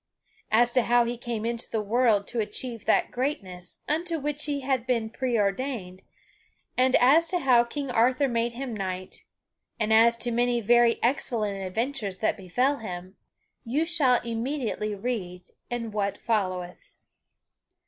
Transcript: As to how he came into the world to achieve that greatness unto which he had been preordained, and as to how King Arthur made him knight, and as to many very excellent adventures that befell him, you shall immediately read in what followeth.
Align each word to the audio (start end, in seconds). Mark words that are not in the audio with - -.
As 0.49 0.73
to 0.73 0.81
how 0.81 1.05
he 1.05 1.15
came 1.15 1.45
into 1.45 1.69
the 1.69 1.79
world 1.79 2.27
to 2.29 2.39
achieve 2.39 2.85
that 2.85 3.11
greatness 3.11 3.83
unto 3.87 4.17
which 4.17 4.45
he 4.45 4.61
had 4.61 4.87
been 4.87 5.11
preordained, 5.11 6.01
and 6.75 6.95
as 6.95 7.27
to 7.27 7.37
how 7.37 7.63
King 7.63 7.91
Arthur 7.91 8.27
made 8.27 8.53
him 8.53 8.73
knight, 8.75 9.25
and 9.79 9.93
as 9.93 10.17
to 10.17 10.31
many 10.31 10.59
very 10.59 10.97
excellent 11.03 11.63
adventures 11.63 12.17
that 12.17 12.35
befell 12.35 12.77
him, 12.79 13.15
you 13.63 13.85
shall 13.85 14.19
immediately 14.23 14.95
read 14.95 15.43
in 15.69 15.91
what 15.91 16.17
followeth. 16.17 16.89